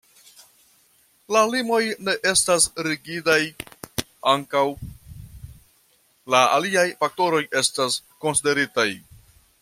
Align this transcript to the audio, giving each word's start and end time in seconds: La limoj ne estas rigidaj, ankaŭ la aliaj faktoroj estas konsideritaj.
La 1.35 1.41
limoj 1.55 1.81
ne 2.05 2.15
estas 2.29 2.65
rigidaj, 2.87 3.37
ankaŭ 4.33 4.63
la 6.35 6.41
aliaj 6.57 6.87
faktoroj 7.03 7.43
estas 7.65 7.99
konsideritaj. 8.25 8.89